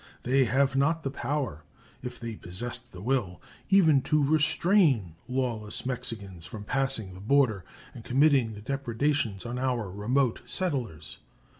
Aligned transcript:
They 0.23 0.45
have 0.45 0.75
not 0.75 1.03
the 1.03 1.11
power, 1.11 1.63
if 2.01 2.19
they 2.19 2.35
possessed 2.35 2.91
the 2.91 3.03
will, 3.03 3.39
even 3.69 4.01
to 4.09 4.23
restrain 4.25 5.15
lawless 5.27 5.85
Mexicans 5.85 6.43
from 6.43 6.63
passing 6.63 7.13
the 7.13 7.21
border 7.21 7.63
and 7.93 8.03
committing 8.03 8.53
depredations 8.65 9.45
on 9.45 9.59
our 9.59 9.91
remote 9.91 10.41
settlers. 10.43 11.19